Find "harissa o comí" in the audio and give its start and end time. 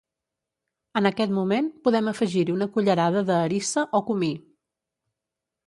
3.43-4.33